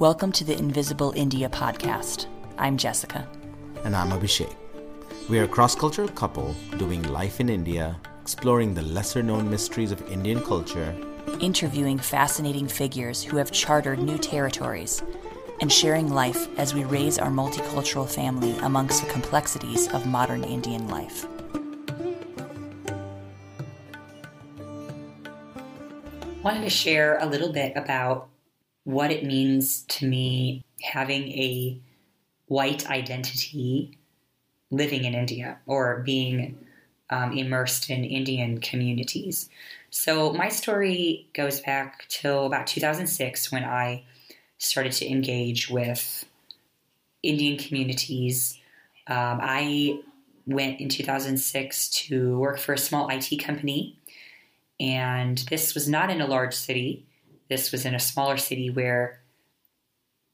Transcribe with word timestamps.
Welcome 0.00 0.32
to 0.32 0.44
the 0.44 0.56
Invisible 0.56 1.12
India 1.14 1.50
podcast. 1.50 2.24
I'm 2.56 2.78
Jessica. 2.78 3.28
And 3.84 3.94
I'm 3.94 4.08
Abhishek. 4.12 4.56
We 5.28 5.38
are 5.38 5.44
a 5.44 5.46
cross 5.46 5.74
cultural 5.74 6.08
couple 6.08 6.54
doing 6.78 7.02
life 7.02 7.38
in 7.38 7.50
India, 7.50 8.00
exploring 8.22 8.72
the 8.72 8.80
lesser 8.80 9.22
known 9.22 9.50
mysteries 9.50 9.92
of 9.92 10.00
Indian 10.10 10.40
culture, 10.40 10.96
interviewing 11.40 11.98
fascinating 11.98 12.66
figures 12.66 13.22
who 13.22 13.36
have 13.36 13.52
chartered 13.52 13.98
new 13.98 14.16
territories, 14.16 15.02
and 15.60 15.70
sharing 15.70 16.08
life 16.08 16.48
as 16.58 16.72
we 16.72 16.84
raise 16.84 17.18
our 17.18 17.28
multicultural 17.28 18.08
family 18.08 18.56
amongst 18.60 19.04
the 19.04 19.12
complexities 19.12 19.86
of 19.88 20.06
modern 20.06 20.44
Indian 20.44 20.88
life. 20.88 21.26
wanted 26.42 26.62
to 26.62 26.70
share 26.70 27.18
a 27.18 27.26
little 27.26 27.52
bit 27.52 27.74
about 27.76 28.29
what 28.84 29.10
it 29.10 29.24
means 29.24 29.82
to 29.82 30.06
me 30.06 30.64
having 30.82 31.28
a 31.32 31.80
white 32.46 32.88
identity 32.90 33.98
living 34.70 35.04
in 35.04 35.14
India 35.14 35.58
or 35.66 36.02
being 36.04 36.58
um, 37.10 37.36
immersed 37.36 37.90
in 37.90 38.04
Indian 38.04 38.60
communities. 38.60 39.48
So, 39.90 40.32
my 40.32 40.48
story 40.48 41.28
goes 41.34 41.60
back 41.60 42.06
till 42.08 42.46
about 42.46 42.66
2006 42.68 43.50
when 43.50 43.64
I 43.64 44.04
started 44.58 44.92
to 44.92 45.10
engage 45.10 45.68
with 45.68 46.24
Indian 47.22 47.58
communities. 47.58 48.58
Um, 49.08 49.40
I 49.42 50.00
went 50.46 50.80
in 50.80 50.88
2006 50.88 51.90
to 51.90 52.38
work 52.38 52.58
for 52.58 52.72
a 52.72 52.78
small 52.78 53.08
IT 53.08 53.42
company, 53.42 53.96
and 54.78 55.38
this 55.50 55.74
was 55.74 55.88
not 55.88 56.10
in 56.10 56.20
a 56.20 56.26
large 56.26 56.54
city. 56.54 57.04
This 57.50 57.72
was 57.72 57.84
in 57.84 57.94
a 57.94 58.00
smaller 58.00 58.36
city 58.36 58.70
where 58.70 59.20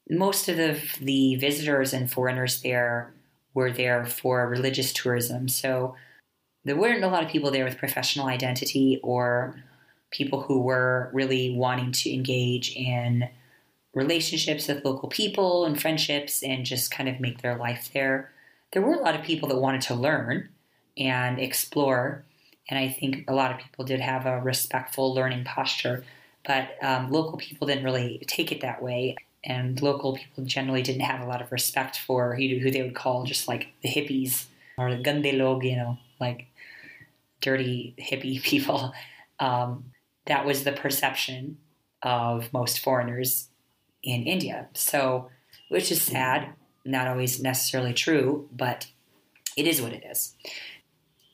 most 0.08 0.48
of 0.48 0.58
the, 0.58 0.78
the 1.00 1.36
visitors 1.36 1.92
and 1.92 2.10
foreigners 2.10 2.60
there 2.62 3.12
were 3.54 3.72
there 3.72 4.04
for 4.04 4.46
religious 4.46 4.92
tourism. 4.92 5.48
So 5.48 5.96
there 6.64 6.76
weren't 6.76 7.02
a 7.02 7.08
lot 7.08 7.24
of 7.24 7.30
people 7.30 7.50
there 7.50 7.64
with 7.64 7.78
professional 7.78 8.26
identity 8.26 9.00
or 9.02 9.56
people 10.10 10.42
who 10.42 10.60
were 10.60 11.10
really 11.14 11.56
wanting 11.56 11.90
to 11.92 12.12
engage 12.12 12.76
in 12.76 13.28
relationships 13.94 14.68
with 14.68 14.84
local 14.84 15.08
people 15.08 15.64
and 15.64 15.80
friendships 15.80 16.42
and 16.42 16.66
just 16.66 16.90
kind 16.90 17.08
of 17.08 17.18
make 17.18 17.40
their 17.40 17.56
life 17.56 17.90
there. 17.94 18.30
There 18.72 18.82
were 18.82 18.94
a 18.94 19.02
lot 19.02 19.14
of 19.14 19.24
people 19.24 19.48
that 19.48 19.56
wanted 19.56 19.80
to 19.82 19.94
learn 19.94 20.50
and 20.98 21.38
explore. 21.38 22.24
And 22.68 22.78
I 22.78 22.88
think 22.88 23.24
a 23.26 23.34
lot 23.34 23.52
of 23.52 23.58
people 23.58 23.86
did 23.86 24.00
have 24.00 24.26
a 24.26 24.40
respectful 24.40 25.14
learning 25.14 25.44
posture 25.44 26.04
but 26.46 26.82
um, 26.82 27.10
local 27.10 27.36
people 27.38 27.66
didn't 27.66 27.84
really 27.84 28.22
take 28.26 28.52
it 28.52 28.60
that 28.60 28.82
way. 28.82 29.16
And 29.44 29.80
local 29.80 30.16
people 30.16 30.44
generally 30.44 30.82
didn't 30.82 31.02
have 31.02 31.20
a 31.20 31.26
lot 31.26 31.42
of 31.42 31.52
respect 31.52 31.98
for 31.98 32.34
who, 32.34 32.70
they 32.70 32.82
would 32.82 32.94
call 32.94 33.24
just 33.24 33.46
like 33.46 33.68
the 33.82 33.88
hippies 33.88 34.46
or 34.78 34.94
the 34.94 35.02
gande 35.02 35.32
log, 35.34 35.64
you 35.64 35.76
know, 35.76 35.98
like 36.20 36.46
dirty 37.40 37.94
hippie 37.98 38.42
people. 38.50 38.92
Um, 39.38 39.86
that 40.26 40.44
was 40.44 40.64
the 40.64 40.72
perception 40.72 41.58
of 42.02 42.52
most 42.52 42.80
foreigners 42.80 43.48
in 44.02 44.24
India. 44.24 44.68
So, 44.74 45.30
which 45.68 45.90
is 45.90 46.02
sad, 46.02 46.50
not 46.84 47.08
always 47.08 47.40
necessarily 47.40 47.92
true, 47.92 48.48
but 48.52 48.88
it 49.56 49.66
is 49.66 49.80
what 49.80 49.92
it 49.92 50.04
is. 50.04 50.34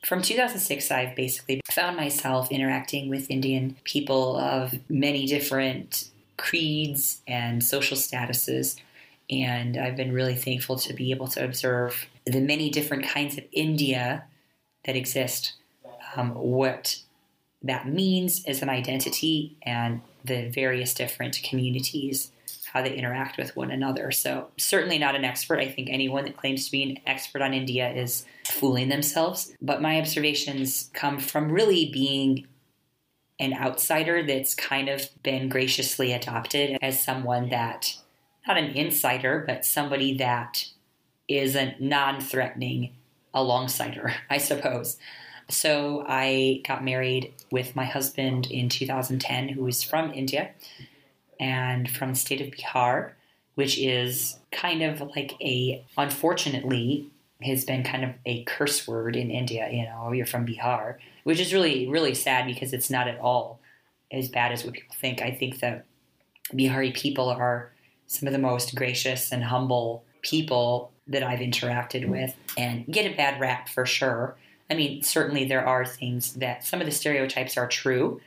From 0.03 0.21
2006, 0.21 0.91
I've 0.91 1.15
basically 1.15 1.61
found 1.71 1.95
myself 1.95 2.51
interacting 2.51 3.09
with 3.09 3.31
Indian 3.31 3.77
people 3.85 4.35
of 4.35 4.75
many 4.89 5.25
different 5.25 6.09
creeds 6.35 7.21
and 7.25 7.63
social 7.63 7.95
statuses. 7.95 8.75
And 9.29 9.77
I've 9.77 9.95
been 9.95 10.11
really 10.11 10.35
thankful 10.35 10.77
to 10.79 10.93
be 10.93 11.11
able 11.11 11.29
to 11.29 11.43
observe 11.43 12.05
the 12.25 12.41
many 12.41 12.69
different 12.69 13.05
kinds 13.05 13.37
of 13.37 13.45
India 13.53 14.25
that 14.85 14.97
exist, 14.97 15.53
um, 16.17 16.31
what 16.35 16.97
that 17.61 17.87
means 17.87 18.43
as 18.43 18.61
an 18.61 18.67
identity, 18.67 19.55
and 19.61 20.01
the 20.25 20.49
various 20.49 20.93
different 20.93 21.41
communities 21.43 22.32
how 22.73 22.81
they 22.81 22.95
interact 22.95 23.37
with 23.37 23.55
one 23.55 23.69
another. 23.69 24.09
So, 24.09 24.47
certainly 24.57 24.97
not 24.97 25.15
an 25.15 25.23
expert. 25.23 25.59
I 25.59 25.69
think 25.69 25.89
anyone 25.91 26.25
that 26.25 26.35
claims 26.35 26.65
to 26.65 26.71
be 26.71 26.81
an 26.81 26.97
expert 27.05 27.43
on 27.43 27.53
India 27.53 27.87
is 27.93 28.25
fooling 28.47 28.89
themselves. 28.89 29.53
But 29.61 29.81
my 29.81 29.99
observations 29.99 30.89
come 30.91 31.19
from 31.19 31.51
really 31.51 31.91
being 31.93 32.47
an 33.39 33.53
outsider 33.53 34.23
that's 34.23 34.55
kind 34.55 34.89
of 34.89 35.07
been 35.21 35.49
graciously 35.49 36.13
adopted 36.13 36.79
as 36.81 36.99
someone 36.99 37.49
that, 37.49 37.95
not 38.47 38.57
an 38.57 38.71
insider, 38.71 39.43
but 39.45 39.65
somebody 39.65 40.17
that 40.17 40.65
is 41.27 41.55
a 41.55 41.75
non 41.79 42.19
threatening 42.19 42.91
alongsider, 43.35 44.15
I 44.31 44.39
suppose. 44.39 44.97
So 45.47 46.03
I 46.07 46.63
got 46.65 46.83
married 46.83 47.35
with 47.51 47.75
my 47.75 47.85
husband 47.85 48.49
in 48.49 48.67
2010, 48.67 49.49
who 49.49 49.67
is 49.67 49.83
from 49.83 50.11
India 50.11 50.49
and 51.39 51.89
from 51.89 52.11
the 52.11 52.15
state 52.15 52.41
of 52.41 52.47
Bihar, 52.47 53.11
which 53.55 53.77
is 53.77 54.39
kind 54.51 54.81
of 54.81 55.01
like 55.15 55.33
a, 55.41 55.85
unfortunately, 55.97 57.09
has 57.41 57.65
been 57.65 57.83
kind 57.83 58.03
of 58.03 58.11
a 58.25 58.43
curse 58.43 58.87
word 58.87 59.15
in 59.15 59.29
India. 59.29 59.69
You 59.71 59.83
know, 59.83 60.11
you're 60.11 60.25
from 60.25 60.45
Bihar, 60.45 60.97
which 61.23 61.39
is 61.39 61.53
really, 61.53 61.87
really 61.87 62.15
sad 62.15 62.45
because 62.45 62.73
it's 62.73 62.89
not 62.89 63.07
at 63.07 63.19
all 63.19 63.59
as 64.11 64.29
bad 64.29 64.51
as 64.51 64.63
what 64.63 64.73
people 64.73 64.95
think. 64.99 65.21
I 65.21 65.31
think 65.31 65.59
that 65.59 65.85
Bihari 66.55 66.91
people 66.91 67.29
are 67.29 67.71
some 68.07 68.27
of 68.27 68.33
the 68.33 68.39
most 68.39 68.75
gracious 68.75 69.31
and 69.31 69.43
humble 69.43 70.03
people 70.21 70.91
that 71.07 71.23
I've 71.23 71.39
interacted 71.39 72.07
with 72.07 72.35
and 72.57 72.85
get 72.87 73.11
a 73.11 73.15
bad 73.15 73.39
rap 73.39 73.67
for 73.67 73.85
sure. 73.85 74.35
I 74.69 74.75
mean, 74.75 75.03
certainly 75.03 75.45
there 75.45 75.65
are 75.65 75.85
things 75.85 76.33
that 76.35 76.63
some 76.63 76.79
of 76.79 76.85
the 76.85 76.91
stereotypes 76.91 77.57
are 77.57 77.67
true 77.67 78.21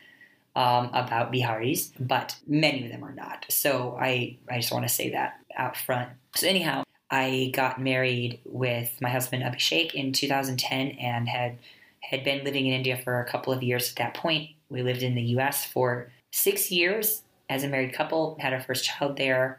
um, 0.56 0.88
about 0.94 1.30
Biharis, 1.30 1.92
but 2.00 2.34
many 2.46 2.86
of 2.86 2.90
them 2.90 3.04
are 3.04 3.12
not. 3.12 3.44
So 3.50 3.96
I, 4.00 4.38
I 4.50 4.56
just 4.56 4.72
want 4.72 4.88
to 4.88 4.92
say 4.92 5.10
that 5.10 5.34
out 5.56 5.76
front. 5.76 6.08
So, 6.34 6.48
anyhow, 6.48 6.82
I 7.10 7.52
got 7.54 7.80
married 7.80 8.40
with 8.46 8.90
my 9.00 9.10
husband 9.10 9.44
Abhishek 9.44 9.92
in 9.92 10.12
2010 10.12 10.88
and 10.98 11.28
had 11.28 11.58
had 12.00 12.24
been 12.24 12.44
living 12.44 12.66
in 12.66 12.72
India 12.72 12.96
for 12.96 13.20
a 13.20 13.28
couple 13.28 13.52
of 13.52 13.62
years 13.62 13.90
at 13.90 13.96
that 13.96 14.14
point. 14.14 14.50
We 14.68 14.82
lived 14.82 15.02
in 15.02 15.14
the 15.14 15.22
US 15.22 15.64
for 15.64 16.10
six 16.30 16.70
years 16.70 17.22
as 17.50 17.62
a 17.62 17.68
married 17.68 17.92
couple, 17.92 18.36
had 18.40 18.52
our 18.52 18.60
first 18.60 18.84
child 18.84 19.16
there, 19.16 19.58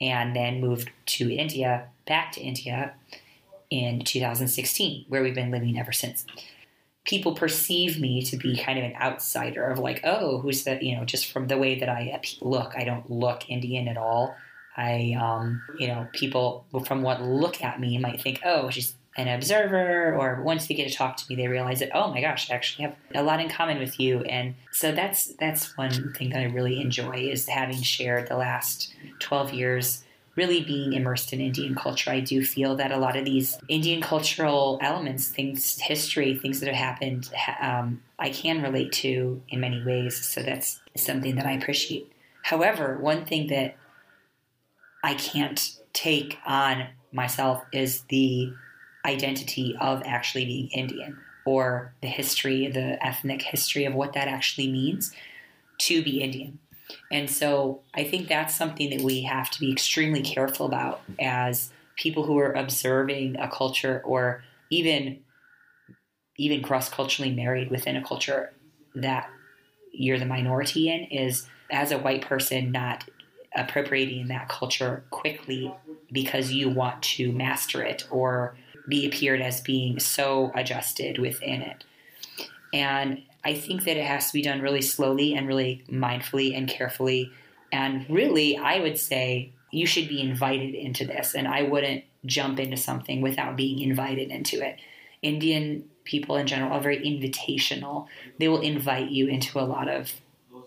and 0.00 0.36
then 0.36 0.60
moved 0.60 0.90
to 1.06 1.30
India, 1.30 1.88
back 2.06 2.32
to 2.32 2.40
India 2.40 2.94
in 3.70 4.00
2016, 4.00 5.06
where 5.08 5.22
we've 5.22 5.34
been 5.34 5.50
living 5.50 5.78
ever 5.78 5.92
since 5.92 6.26
people 7.06 7.34
perceive 7.34 8.00
me 8.00 8.20
to 8.22 8.36
be 8.36 8.56
kind 8.56 8.78
of 8.78 8.84
an 8.84 8.94
outsider 8.96 9.64
of 9.70 9.78
like, 9.78 10.00
oh, 10.04 10.38
who's 10.38 10.64
that? 10.64 10.82
You 10.82 10.96
know, 10.96 11.04
just 11.04 11.32
from 11.32 11.46
the 11.46 11.56
way 11.56 11.78
that 11.78 11.88
I 11.88 12.20
look, 12.40 12.74
I 12.76 12.84
don't 12.84 13.08
look 13.10 13.48
Indian 13.48 13.88
at 13.88 13.96
all. 13.96 14.34
I, 14.76 15.16
um, 15.18 15.62
you 15.78 15.86
know, 15.86 16.06
people 16.12 16.66
from 16.84 17.02
what 17.02 17.22
look 17.22 17.62
at 17.62 17.80
me 17.80 17.96
might 17.96 18.20
think, 18.20 18.40
oh, 18.44 18.68
she's 18.70 18.94
an 19.16 19.28
observer, 19.28 20.14
or 20.14 20.42
once 20.42 20.66
they 20.66 20.74
get 20.74 20.88
to 20.88 20.94
talk 20.94 21.16
to 21.16 21.24
me, 21.30 21.36
they 21.36 21.48
realize 21.48 21.78
that, 21.78 21.90
oh 21.94 22.10
my 22.10 22.20
gosh, 22.20 22.50
I 22.50 22.54
actually 22.54 22.84
have 22.84 22.96
a 23.14 23.22
lot 23.22 23.40
in 23.40 23.48
common 23.48 23.78
with 23.78 23.98
you. 23.98 24.20
And 24.24 24.54
so 24.72 24.92
that's 24.92 25.26
that's 25.36 25.74
one 25.78 26.12
thing 26.12 26.30
that 26.30 26.40
I 26.40 26.44
really 26.44 26.80
enjoy 26.82 27.14
is 27.14 27.48
having 27.48 27.80
shared 27.80 28.28
the 28.28 28.36
last 28.36 28.92
12 29.20 29.54
years 29.54 30.02
really 30.36 30.62
being 30.62 30.92
immersed 30.92 31.32
in 31.32 31.40
Indian 31.40 31.74
culture, 31.74 32.10
I 32.10 32.20
do 32.20 32.44
feel 32.44 32.76
that 32.76 32.92
a 32.92 32.98
lot 32.98 33.16
of 33.16 33.24
these 33.24 33.58
Indian 33.68 34.02
cultural 34.02 34.78
elements, 34.82 35.28
things, 35.28 35.80
history, 35.80 36.36
things 36.36 36.60
that 36.60 36.66
have 36.66 36.76
happened, 36.76 37.30
um, 37.60 38.02
I 38.18 38.30
can 38.30 38.62
relate 38.62 38.92
to 38.92 39.42
in 39.48 39.60
many 39.60 39.82
ways. 39.82 40.24
So 40.24 40.42
that's 40.42 40.80
something 40.94 41.36
that 41.36 41.46
I 41.46 41.52
appreciate. 41.52 42.12
However, 42.42 42.98
one 43.00 43.24
thing 43.24 43.48
that 43.48 43.76
I 45.02 45.14
can't 45.14 45.76
take 45.92 46.38
on 46.46 46.88
myself 47.12 47.64
is 47.72 48.02
the 48.08 48.52
identity 49.06 49.74
of 49.80 50.02
actually 50.04 50.44
being 50.44 50.68
Indian 50.68 51.18
or 51.46 51.94
the 52.02 52.08
history, 52.08 52.68
the 52.68 53.04
ethnic 53.04 53.40
history 53.40 53.84
of 53.84 53.94
what 53.94 54.12
that 54.12 54.28
actually 54.28 54.70
means 54.70 55.12
to 55.78 56.02
be 56.02 56.20
Indian. 56.20 56.58
And 57.10 57.28
so 57.30 57.80
I 57.94 58.04
think 58.04 58.28
that's 58.28 58.54
something 58.54 58.90
that 58.90 59.00
we 59.00 59.22
have 59.22 59.50
to 59.52 59.60
be 59.60 59.72
extremely 59.72 60.22
careful 60.22 60.66
about 60.66 61.00
as 61.20 61.70
people 61.96 62.24
who 62.24 62.38
are 62.38 62.52
observing 62.52 63.36
a 63.38 63.48
culture 63.48 64.02
or 64.04 64.42
even 64.70 65.20
even 66.38 66.62
cross-culturally 66.62 67.32
married 67.32 67.70
within 67.70 67.96
a 67.96 68.04
culture 68.04 68.52
that 68.94 69.30
you're 69.90 70.18
the 70.18 70.26
minority 70.26 70.90
in 70.90 71.04
is 71.04 71.46
as 71.70 71.90
a 71.90 71.98
white 71.98 72.20
person 72.20 72.70
not 72.70 73.08
appropriating 73.56 74.28
that 74.28 74.48
culture 74.48 75.02
quickly 75.10 75.74
because 76.12 76.52
you 76.52 76.68
want 76.68 77.02
to 77.02 77.32
master 77.32 77.82
it 77.82 78.06
or 78.10 78.54
be 78.86 79.06
appeared 79.06 79.40
as 79.40 79.62
being 79.62 79.98
so 79.98 80.52
adjusted 80.54 81.18
within 81.18 81.62
it. 81.62 81.84
And 82.72 83.22
I 83.46 83.54
think 83.54 83.84
that 83.84 83.96
it 83.96 84.04
has 84.04 84.26
to 84.26 84.32
be 84.32 84.42
done 84.42 84.60
really 84.60 84.82
slowly 84.82 85.34
and 85.34 85.46
really 85.46 85.84
mindfully 85.88 86.56
and 86.56 86.68
carefully. 86.68 87.30
And 87.70 88.04
really, 88.10 88.56
I 88.56 88.80
would 88.80 88.98
say 88.98 89.52
you 89.70 89.86
should 89.86 90.08
be 90.08 90.20
invited 90.20 90.74
into 90.74 91.06
this. 91.06 91.32
And 91.32 91.46
I 91.46 91.62
wouldn't 91.62 92.02
jump 92.24 92.58
into 92.58 92.76
something 92.76 93.20
without 93.20 93.56
being 93.56 93.78
invited 93.78 94.32
into 94.32 94.66
it. 94.66 94.80
Indian 95.22 95.84
people 96.02 96.34
in 96.34 96.48
general 96.48 96.72
are 96.72 96.80
very 96.80 96.98
invitational. 96.98 98.08
They 98.40 98.48
will 98.48 98.62
invite 98.62 99.10
you 99.10 99.28
into 99.28 99.60
a 99.60 99.62
lot 99.62 99.88
of 99.88 100.10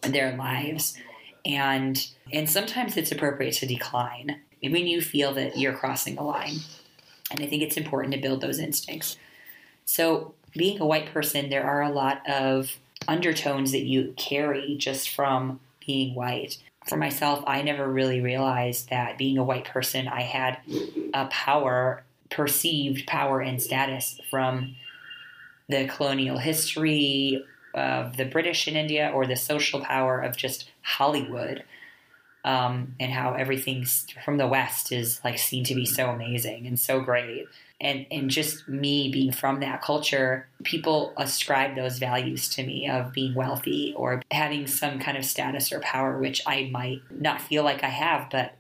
their 0.02 0.38
lives. 0.38 0.98
And 1.46 2.02
and 2.32 2.50
sometimes 2.50 2.96
it's 2.96 3.12
appropriate 3.12 3.56
to 3.56 3.66
decline 3.66 4.40
when 4.62 4.88
you 4.88 5.02
feel 5.02 5.34
that 5.34 5.58
you're 5.58 5.74
crossing 5.74 6.18
a 6.18 6.24
line. 6.24 6.60
And 7.30 7.42
I 7.42 7.46
think 7.46 7.62
it's 7.62 7.76
important 7.76 8.14
to 8.14 8.22
build 8.22 8.40
those 8.40 8.58
instincts. 8.58 9.18
So, 9.84 10.34
being 10.54 10.80
a 10.80 10.86
white 10.86 11.14
person, 11.14 11.50
there 11.50 11.66
are 11.66 11.82
a 11.82 11.92
lot 11.92 12.22
of 12.30 12.78
undertones 13.08 13.72
that 13.72 13.86
you 13.86 14.14
carry 14.18 14.76
just 14.78 15.10
from 15.10 15.60
being 15.86 16.16
white. 16.16 16.58
For 16.86 16.98
myself, 16.98 17.44
I 17.48 17.62
never 17.62 17.88
really 17.92 18.22
realized 18.22 18.90
that 18.90 19.18
being 19.18 19.38
a 19.38 19.44
white 19.44 19.66
person, 19.66 20.08
I 20.08 20.22
had 20.22 20.60
a 21.14 21.26
power, 21.28 22.04
perceived 22.30 23.08
power 23.08 23.42
and 23.42 23.62
status 23.62 24.20
from 24.30 24.76
the 25.68 25.88
colonial 25.88 26.38
history 26.38 27.44
of 27.74 28.18
the 28.18 28.26
British 28.26 28.68
in 28.68 28.76
India 28.76 29.12
or 29.14 29.28
the 29.28 29.36
social 29.36 29.82
power 29.82 30.20
of 30.20 30.36
just 30.36 30.70
Hollywood 30.82 31.64
um, 32.46 32.96
and 33.00 33.12
how 33.12 33.34
everything 33.34 33.86
from 34.24 34.38
the 34.38 34.48
West 34.48 34.92
is 34.92 35.20
like 35.24 35.38
seen 35.38 35.64
to 35.66 35.76
be 35.76 35.86
so 35.86 36.10
amazing 36.10 36.68
and 36.68 36.80
so 36.80 37.02
great. 37.02 37.48
And, 37.82 38.06
and 38.12 38.30
just 38.30 38.68
me 38.68 39.10
being 39.10 39.32
from 39.32 39.62
that 39.62 39.82
culture, 39.82 40.48
people 40.64 41.14
ascribe 41.18 41.76
those 41.76 41.98
values 41.98 42.50
to 42.50 42.66
me 42.66 42.90
of 42.90 43.14
being 43.14 43.34
wealthy 43.36 43.94
or 43.96 44.22
having 44.32 44.68
some 44.68 45.00
kind 45.00 45.18
of 45.18 45.24
status 45.24 45.72
or 45.72 45.80
power, 45.80 46.18
which 46.18 46.42
I 46.46 46.70
might 46.72 47.02
not 47.10 47.42
feel 47.42 47.64
like 47.64 47.84
I 47.84 47.90
have, 47.90 48.30
but 48.30 48.56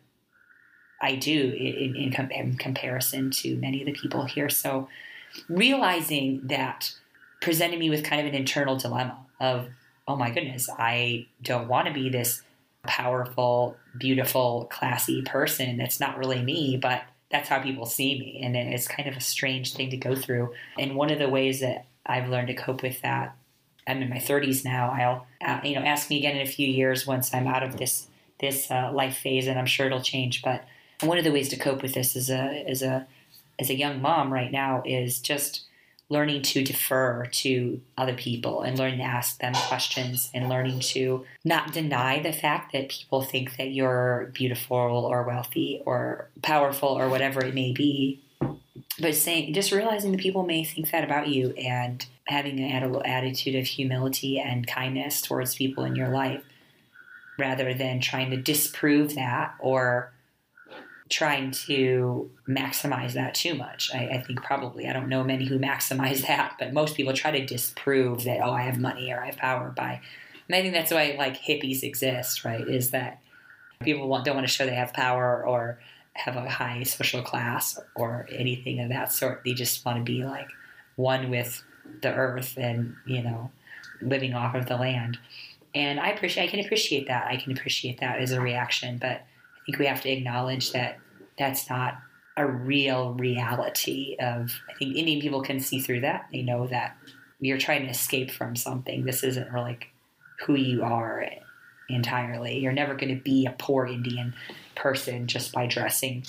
I 1.01 1.15
do 1.15 1.53
in, 1.57 1.95
in, 1.95 2.31
in 2.31 2.57
comparison 2.57 3.31
to 3.31 3.57
many 3.57 3.81
of 3.81 3.85
the 3.87 3.93
people 3.93 4.25
here. 4.25 4.49
So 4.49 4.87
realizing 5.47 6.41
that 6.47 6.93
presented 7.41 7.79
me 7.79 7.89
with 7.89 8.03
kind 8.03 8.21
of 8.21 8.27
an 8.27 8.35
internal 8.35 8.77
dilemma 8.77 9.17
of, 9.39 9.69
oh 10.07 10.15
my 10.15 10.29
goodness, 10.31 10.69
I 10.77 11.27
don't 11.41 11.67
want 11.67 11.87
to 11.87 11.93
be 11.93 12.09
this 12.09 12.41
powerful, 12.83 13.75
beautiful, 13.97 14.67
classy 14.71 15.21
person. 15.21 15.77
That's 15.77 15.99
not 15.99 16.17
really 16.17 16.41
me, 16.41 16.77
but 16.77 17.03
that's 17.31 17.49
how 17.49 17.59
people 17.59 17.85
see 17.85 18.19
me. 18.19 18.41
And 18.43 18.55
it's 18.55 18.87
kind 18.87 19.07
of 19.07 19.15
a 19.15 19.21
strange 19.21 19.73
thing 19.73 19.89
to 19.91 19.97
go 19.97 20.15
through. 20.15 20.53
And 20.77 20.95
one 20.95 21.11
of 21.11 21.19
the 21.19 21.29
ways 21.29 21.59
that 21.59 21.85
I've 22.05 22.29
learned 22.29 22.47
to 22.47 22.53
cope 22.55 22.81
with 22.81 23.01
that, 23.01 23.35
I'm 23.87 24.01
in 24.01 24.09
my 24.09 24.17
30s 24.17 24.65
now. 24.65 24.89
I'll, 24.89 25.27
uh, 25.45 25.61
you 25.63 25.75
know, 25.75 25.85
ask 25.85 26.09
me 26.09 26.17
again 26.17 26.35
in 26.35 26.41
a 26.41 26.49
few 26.49 26.67
years 26.67 27.05
once 27.05 27.33
I'm 27.33 27.47
out 27.47 27.63
of 27.63 27.77
this 27.77 28.07
this 28.39 28.71
uh, 28.71 28.89
life 28.93 29.17
phase, 29.17 29.47
and 29.47 29.59
I'm 29.59 29.65
sure 29.65 29.87
it'll 29.87 30.01
change. 30.01 30.41
But 30.41 30.63
one 31.01 31.17
of 31.17 31.25
the 31.25 31.31
ways 31.31 31.49
to 31.49 31.57
cope 31.57 31.81
with 31.81 31.93
this 31.93 32.15
as 32.15 32.29
a 32.29 32.63
as 32.67 32.81
a 32.81 33.05
as 33.59 33.69
a 33.69 33.75
young 33.75 34.01
mom 34.01 34.31
right 34.31 34.51
now 34.51 34.81
is 34.85 35.19
just 35.19 35.65
learning 36.09 36.41
to 36.41 36.63
defer 36.63 37.27
to 37.27 37.79
other 37.97 38.15
people 38.15 38.61
and 38.61 38.79
learning 38.79 38.97
to 38.97 39.03
ask 39.03 39.39
them 39.39 39.53
questions 39.53 40.31
and 40.33 40.49
learning 40.49 40.79
to 40.79 41.23
not 41.45 41.71
deny 41.71 42.19
the 42.19 42.33
fact 42.33 42.73
that 42.73 42.89
people 42.89 43.21
think 43.21 43.57
that 43.57 43.71
you're 43.71 44.31
beautiful 44.33 44.77
or 44.77 45.23
wealthy 45.23 45.81
or 45.85 46.27
powerful 46.41 46.89
or 46.89 47.07
whatever 47.09 47.45
it 47.45 47.53
may 47.53 47.71
be. 47.71 48.19
But 48.99 49.15
saying 49.15 49.53
just 49.53 49.71
realizing 49.71 50.11
that 50.11 50.19
people 50.19 50.43
may 50.43 50.63
think 50.63 50.89
that 50.91 51.03
about 51.03 51.27
you 51.27 51.51
and 51.51 52.03
having 52.25 52.59
an 52.59 52.95
attitude 53.05 53.55
of 53.55 53.65
humility 53.65 54.39
and 54.39 54.65
kindness 54.65 55.21
towards 55.21 55.55
people 55.55 55.83
in 55.83 55.95
your 55.95 56.09
life 56.09 56.43
rather 57.37 57.73
than 57.73 58.01
trying 58.01 58.31
to 58.31 58.37
disprove 58.37 59.15
that 59.15 59.55
or 59.59 60.11
trying 61.09 61.49
to 61.51 62.29
maximize 62.47 63.13
that 63.13 63.33
too 63.33 63.55
much. 63.55 63.89
I, 63.93 64.07
I, 64.07 64.21
think 64.21 64.43
probably 64.43 64.87
I 64.87 64.93
don't 64.93 65.09
know 65.09 65.23
many 65.23 65.45
who 65.45 65.57
maximize 65.59 66.25
that, 66.27 66.55
but 66.59 66.71
most 66.73 66.95
people 66.95 67.13
try 67.13 67.31
to 67.31 67.45
disprove 67.45 68.23
that 68.23 68.41
oh 68.41 68.51
I 68.51 68.61
have 68.61 68.79
money 68.79 69.11
or 69.11 69.21
I 69.21 69.27
have 69.27 69.37
power 69.37 69.73
by. 69.75 70.01
And 70.47 70.55
I 70.55 70.61
think 70.61 70.73
that's 70.73 70.91
why 70.91 71.15
like 71.17 71.41
hippies 71.41 71.83
exist, 71.83 72.45
right? 72.45 72.67
Is 72.67 72.91
that 72.91 73.21
people 73.81 74.07
want, 74.07 74.25
don't 74.25 74.35
want 74.35 74.47
to 74.47 74.53
show 74.53 74.65
they 74.65 74.75
have 74.75 74.93
power 74.93 75.45
or 75.45 75.79
have 76.13 76.35
a 76.35 76.49
high 76.49 76.83
social 76.83 77.21
class 77.21 77.79
or 77.95 78.27
anything 78.31 78.79
of 78.79 78.89
that 78.89 79.11
sort. 79.11 79.41
They 79.43 79.53
just 79.53 79.85
want 79.85 79.97
to 79.97 80.03
be 80.03 80.23
like 80.23 80.49
one 80.95 81.29
with 81.29 81.63
the 82.01 82.13
earth 82.13 82.55
and 82.57 82.95
you 83.05 83.23
know 83.23 83.51
living 84.01 84.33
off 84.33 84.53
of 84.53 84.67
the 84.67 84.77
land. 84.77 85.17
And 85.73 85.99
I 85.99 86.09
appreciate 86.09 86.43
I 86.43 86.47
can 86.47 86.59
appreciate 86.59 87.07
that. 87.07 87.27
I 87.27 87.37
can 87.37 87.51
appreciate 87.51 87.99
that 87.99 88.19
as 88.19 88.31
a 88.31 88.41
reaction, 88.41 88.97
but 88.97 89.23
think 89.69 89.79
we 89.79 89.85
have 89.85 90.01
to 90.01 90.09
acknowledge 90.09 90.71
that 90.71 90.97
that's 91.37 91.69
not 91.69 91.99
a 92.35 92.45
real 92.45 93.13
reality 93.13 94.15
of 94.19 94.51
I 94.69 94.73
think 94.73 94.95
Indian 94.95 95.21
people 95.21 95.41
can 95.41 95.59
see 95.59 95.79
through 95.79 96.01
that. 96.01 96.27
They 96.31 96.41
know 96.41 96.67
that 96.67 96.97
you're 97.39 97.57
trying 97.57 97.83
to 97.83 97.89
escape 97.89 98.31
from 98.31 98.55
something. 98.55 99.05
This 99.05 99.23
isn't 99.23 99.51
really 99.51 99.79
who 100.45 100.55
you 100.55 100.83
are 100.83 101.25
entirely. 101.89 102.57
You're 102.57 102.71
never 102.71 102.95
going 102.95 103.15
to 103.15 103.21
be 103.21 103.45
a 103.45 103.55
poor 103.57 103.85
Indian 103.85 104.33
person 104.75 105.27
just 105.27 105.53
by 105.53 105.67
dressing 105.67 106.25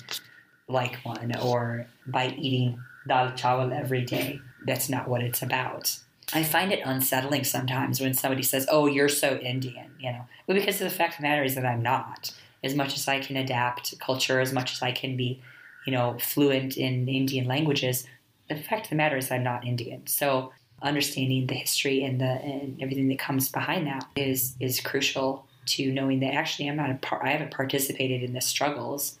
like 0.67 0.97
one 1.03 1.35
or 1.41 1.87
by 2.05 2.27
eating 2.37 2.79
dal 3.07 3.31
chawal 3.31 3.75
every 3.75 4.03
day. 4.03 4.39
That's 4.65 4.89
not 4.89 5.07
what 5.07 5.23
it's 5.23 5.41
about. 5.41 5.97
I 6.33 6.43
find 6.43 6.71
it 6.71 6.81
unsettling 6.85 7.43
sometimes 7.43 7.99
when 7.99 8.13
somebody 8.13 8.43
says, 8.43 8.67
"Oh, 8.71 8.85
you're 8.85 9.09
so 9.09 9.37
Indian," 9.37 9.91
you 9.99 10.11
know, 10.11 10.25
well, 10.47 10.57
because 10.57 10.79
the 10.79 10.89
fact 10.89 11.13
of 11.13 11.17
the 11.17 11.23
matter 11.23 11.43
is 11.43 11.55
that 11.55 11.65
I'm 11.65 11.81
not 11.81 12.31
as 12.63 12.75
much 12.75 12.95
as 12.95 13.07
I 13.07 13.19
can 13.19 13.37
adapt 13.37 13.99
culture, 13.99 14.39
as 14.39 14.53
much 14.53 14.73
as 14.73 14.81
I 14.81 14.91
can 14.91 15.17
be, 15.17 15.41
you 15.85 15.91
know, 15.91 16.17
fluent 16.19 16.77
in 16.77 17.07
Indian 17.07 17.45
languages, 17.45 18.05
the 18.49 18.55
fact 18.55 18.85
of 18.85 18.89
the 18.91 18.95
matter 18.95 19.17
is 19.17 19.31
I'm 19.31 19.43
not 19.43 19.65
Indian. 19.65 20.05
So 20.07 20.51
understanding 20.81 21.47
the 21.47 21.53
history 21.55 22.03
and 22.03 22.19
the 22.19 22.25
and 22.25 22.81
everything 22.81 23.07
that 23.09 23.19
comes 23.19 23.49
behind 23.49 23.87
that 23.87 24.05
is 24.15 24.55
is 24.59 24.79
crucial 24.79 25.45
to 25.65 25.91
knowing 25.91 26.19
that 26.21 26.33
actually 26.33 26.67
I'm 26.67 26.75
not 26.75 26.89
a 26.89 26.95
part, 26.95 27.23
I 27.23 27.29
haven't 27.29 27.51
participated 27.51 28.23
in 28.23 28.33
the 28.33 28.41
struggles 28.41 29.19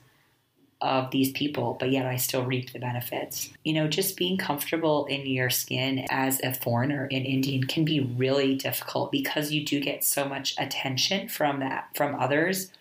of 0.81 1.11
these 1.11 1.31
people, 1.33 1.77
but 1.79 1.91
yet 1.91 2.07
I 2.07 2.15
still 2.15 2.43
reap 2.43 2.73
the 2.73 2.79
benefits. 2.79 3.51
You 3.63 3.73
know, 3.73 3.87
just 3.87 4.17
being 4.17 4.37
comfortable 4.37 5.05
in 5.05 5.27
your 5.27 5.51
skin 5.51 6.07
as 6.09 6.41
a 6.41 6.55
foreigner 6.55 7.05
in 7.05 7.23
Indian 7.23 7.65
can 7.65 7.85
be 7.85 7.99
really 7.99 8.55
difficult 8.55 9.11
because 9.11 9.51
you 9.51 9.63
do 9.63 9.79
get 9.79 10.03
so 10.03 10.25
much 10.25 10.55
attention 10.57 11.27
from 11.27 11.59
that 11.59 11.89
from 11.95 12.15
others 12.15 12.71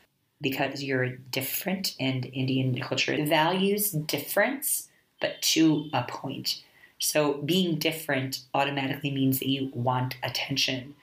because 0.41 0.83
you're 0.83 1.09
different 1.09 1.95
and 2.01 2.27
Indian 2.33 2.81
culture 2.81 3.17
values 3.25 3.91
difference, 3.91 4.89
but 5.21 5.41
to 5.43 5.89
a 5.93 6.03
point. 6.05 6.63
So 6.99 7.35
being 7.35 7.79
different 7.79 8.41
automatically 8.55 9.11
means 9.11 9.39
that 9.39 9.49
you 9.49 9.71
want 9.75 10.17
attention. 10.23 10.95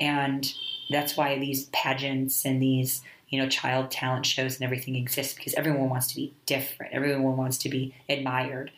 And 0.00 0.52
that's 0.90 1.16
why 1.16 1.38
these 1.38 1.66
pageants 1.66 2.44
and 2.44 2.60
these, 2.60 3.02
you 3.28 3.40
know, 3.40 3.48
child 3.48 3.90
talent 3.90 4.26
shows 4.26 4.56
and 4.56 4.64
everything 4.64 4.96
exists 4.96 5.34
because 5.34 5.54
everyone 5.54 5.88
wants 5.88 6.08
to 6.08 6.16
be 6.16 6.34
different. 6.46 6.92
Everyone 6.92 7.36
wants 7.36 7.58
to 7.58 7.68
be 7.68 7.94
admired. 8.08 8.70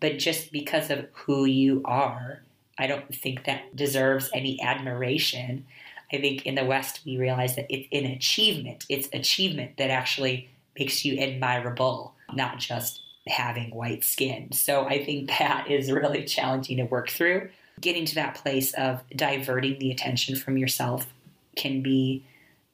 But 0.00 0.18
just 0.18 0.52
because 0.52 0.90
of 0.90 1.06
who 1.12 1.44
you 1.44 1.82
are, 1.84 2.42
I 2.78 2.86
don't 2.88 3.14
think 3.14 3.44
that 3.44 3.74
deserves 3.74 4.30
any 4.34 4.60
admiration. 4.60 5.66
I 6.14 6.20
think 6.20 6.46
in 6.46 6.54
the 6.54 6.64
West 6.64 7.00
we 7.04 7.16
realize 7.18 7.56
that 7.56 7.66
it's 7.68 7.88
an 7.92 8.06
achievement. 8.12 8.84
It's 8.88 9.08
achievement 9.12 9.76
that 9.78 9.90
actually 9.90 10.48
makes 10.78 11.04
you 11.04 11.18
admirable, 11.18 12.14
not 12.32 12.58
just 12.58 13.00
having 13.26 13.74
white 13.74 14.04
skin. 14.04 14.52
So 14.52 14.86
I 14.86 15.04
think 15.04 15.28
that 15.28 15.66
is 15.70 15.90
really 15.90 16.24
challenging 16.24 16.78
to 16.78 16.84
work 16.84 17.10
through. 17.10 17.50
Getting 17.80 18.04
to 18.06 18.14
that 18.16 18.36
place 18.36 18.72
of 18.74 19.02
diverting 19.14 19.78
the 19.78 19.90
attention 19.90 20.36
from 20.36 20.56
yourself 20.56 21.12
can 21.56 21.82
be 21.82 22.24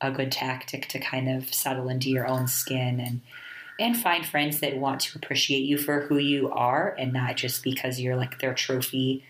a 0.01 0.11
good 0.11 0.33
tactic 0.33 0.89
to 0.89 0.99
kind 0.99 1.29
of 1.29 1.53
settle 1.53 1.89
into 1.89 2.09
your 2.09 2.27
own 2.27 2.47
skin 2.47 3.01
and 3.01 3.21
and 3.79 3.97
find 3.97 4.27
friends 4.27 4.61
that 4.61 4.77
want 4.77 5.01
to 5.01 5.17
appreciate 5.17 5.63
you 5.63 5.79
for 5.79 6.03
who 6.03 6.19
you 6.19 6.51
are 6.51 6.95
and 6.99 7.15
not 7.15 7.35
just 7.35 7.63
because 7.63 7.99
you're 7.99 8.17
like 8.17 8.39
their 8.39 8.53
trophy 8.53 9.25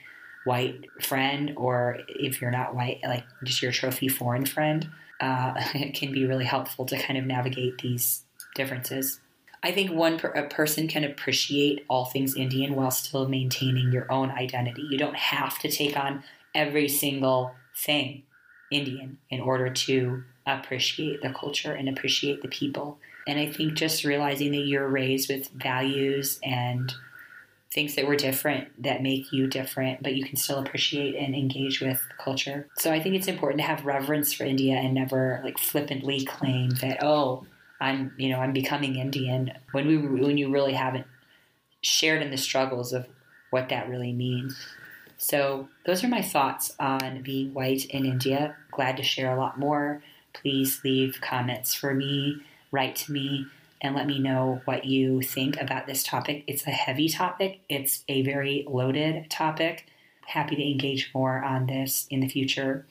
white 0.44 0.86
friend, 1.02 1.52
or 1.56 1.98
if 2.08 2.40
you're 2.40 2.50
not 2.50 2.74
white, 2.74 3.00
like 3.04 3.24
just 3.44 3.62
your 3.62 3.72
trophy 3.72 4.08
foreign 4.08 4.46
friend, 4.46 4.88
uh, 5.20 5.54
it 5.74 5.94
can 5.94 6.12
be 6.12 6.26
really 6.26 6.44
helpful 6.44 6.86
to 6.86 6.98
kind 6.98 7.18
of 7.18 7.24
navigate 7.24 7.78
these 7.78 8.24
differences. 8.54 9.20
I 9.62 9.72
think 9.72 9.90
one 9.90 10.18
per, 10.18 10.30
person 10.48 10.88
can 10.88 11.04
appreciate 11.04 11.84
all 11.88 12.06
things 12.06 12.34
Indian 12.34 12.74
while 12.74 12.90
still 12.90 13.28
maintaining 13.28 13.92
your 13.92 14.10
own 14.10 14.30
identity. 14.30 14.86
You 14.88 14.96
don't 14.96 15.16
have 15.16 15.58
to 15.58 15.70
take 15.70 15.98
on 15.98 16.24
every 16.54 16.88
single 16.88 17.54
thing 17.76 18.22
Indian 18.70 19.18
in 19.28 19.40
order 19.40 19.68
to 19.68 20.24
appreciate 20.46 21.20
the 21.22 21.30
culture 21.30 21.72
and 21.72 21.88
appreciate 21.88 22.40
the 22.40 22.48
people. 22.48 22.98
And 23.26 23.38
I 23.38 23.50
think 23.50 23.74
just 23.74 24.04
realizing 24.04 24.52
that 24.52 24.64
you're 24.66 24.88
raised 24.88 25.30
with 25.30 25.50
values 25.50 26.40
and 26.42 26.92
things 27.72 27.94
that 27.94 28.06
were 28.06 28.16
different 28.16 28.68
that 28.82 29.02
make 29.02 29.32
you 29.32 29.46
different, 29.46 30.02
but 30.02 30.14
you 30.14 30.24
can 30.24 30.36
still 30.36 30.58
appreciate 30.58 31.14
and 31.14 31.34
engage 31.34 31.80
with 31.80 32.02
culture. 32.18 32.68
So 32.78 32.92
I 32.92 33.00
think 33.00 33.14
it's 33.14 33.28
important 33.28 33.60
to 33.60 33.66
have 33.66 33.84
reverence 33.84 34.32
for 34.32 34.44
India 34.44 34.74
and 34.74 34.92
never 34.94 35.40
like 35.44 35.58
flippantly 35.58 36.24
claim 36.24 36.70
that, 36.80 37.02
oh, 37.02 37.46
I'm 37.80 38.12
you 38.18 38.28
know 38.28 38.40
I'm 38.40 38.52
becoming 38.52 38.96
Indian 38.96 39.52
when 39.72 39.86
we 39.86 39.96
when 39.96 40.36
you 40.36 40.50
really 40.50 40.74
haven't 40.74 41.06
shared 41.80 42.22
in 42.22 42.30
the 42.30 42.36
struggles 42.36 42.92
of 42.92 43.06
what 43.50 43.70
that 43.70 43.88
really 43.88 44.12
means. 44.12 44.56
So 45.16 45.68
those 45.86 46.04
are 46.04 46.08
my 46.08 46.22
thoughts 46.22 46.74
on 46.78 47.22
being 47.22 47.52
white 47.52 47.86
in 47.86 48.04
India. 48.04 48.56
Glad 48.70 48.96
to 48.98 49.02
share 49.02 49.32
a 49.32 49.38
lot 49.38 49.58
more. 49.58 50.02
Please 50.32 50.80
leave 50.84 51.20
comments 51.20 51.74
for 51.74 51.94
me, 51.94 52.42
write 52.70 52.96
to 52.96 53.12
me, 53.12 53.46
and 53.80 53.94
let 53.94 54.06
me 54.06 54.18
know 54.18 54.60
what 54.64 54.84
you 54.84 55.22
think 55.22 55.60
about 55.60 55.86
this 55.86 56.02
topic. 56.02 56.44
It's 56.46 56.66
a 56.66 56.70
heavy 56.70 57.08
topic. 57.08 57.60
It's 57.68 58.04
a 58.08 58.22
very 58.22 58.64
loaded 58.68 59.30
topic. 59.30 59.86
Happy 60.26 60.56
to 60.56 60.70
engage 60.70 61.10
more 61.14 61.42
on 61.42 61.66
this 61.66 62.06
in 62.10 62.20
the 62.20 62.28
future. 62.28 62.86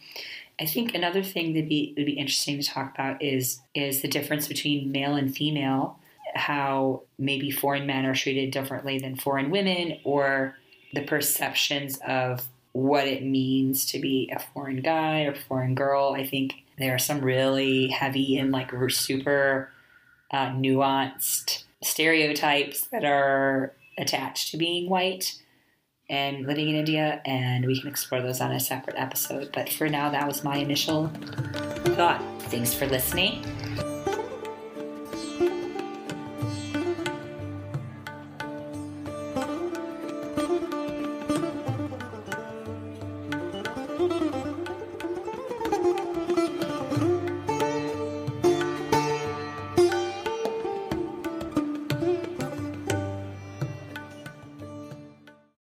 I 0.60 0.65
think 0.65 0.93
another 0.93 1.24
thing 1.24 1.53
that 1.53 1.69
be 1.69 1.93
would 1.96 2.05
be 2.05 2.13
interesting 2.13 2.60
to 2.60 2.67
talk 2.67 2.93
about 2.93 3.22
is 3.22 3.62
is 3.74 4.01
the 4.01 4.08
difference 4.08 4.48
between 4.48 4.91
male 4.91 5.15
and 5.15 5.34
female, 5.34 6.00
how 6.36 7.03
maybe 7.17 7.50
foreign 7.50 7.86
men 7.86 8.05
are 8.05 8.15
treated 8.15 8.51
differently 8.51 9.00
than 9.00 9.15
foreign 9.15 9.51
women, 9.51 10.00
or 10.03 10.58
the 10.93 11.03
perceptions 11.03 12.00
of 12.05 12.48
what 12.74 13.08
it 13.08 13.24
means 13.24 13.86
to 13.91 14.00
be 14.00 14.31
a 14.36 14.39
foreign 14.39 14.81
guy 14.81 15.22
or 15.22 15.34
foreign 15.34 15.75
girl. 15.75 16.13
I 16.17 16.25
think 16.25 16.55
there 16.77 16.93
are 16.93 17.00
some 17.00 17.22
really 17.22 17.88
heavy 17.88 18.38
and 18.38 18.51
like 18.51 18.72
super 18.89 19.72
uh, 20.31 20.50
nuanced 20.50 21.63
stereotypes 21.81 22.88
that 22.88 23.05
are 23.05 23.74
attached 23.98 24.51
to 24.51 24.57
being 24.57 24.89
white 24.89 25.39
and 26.09 26.45
living 26.48 26.69
in 26.69 26.75
India, 26.75 27.21
and 27.25 27.65
we 27.65 27.79
can 27.79 27.88
explore 27.88 28.21
those 28.21 28.41
on 28.41 28.51
a 28.51 28.59
separate 28.59 28.95
episode. 28.98 29.51
But 29.53 29.69
for 29.69 29.88
now, 29.88 30.09
that 30.09 30.27
was 30.27 30.43
my 30.43 30.57
initial 30.57 31.07
thought. 31.95 32.24
Thanks 32.43 32.74
for 32.74 32.88
listening. 32.88 33.45